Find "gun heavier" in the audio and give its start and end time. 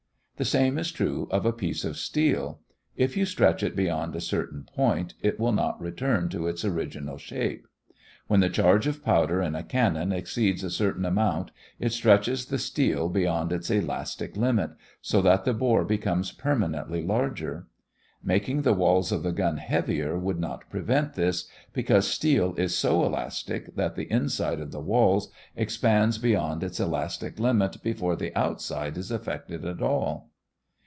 19.33-20.17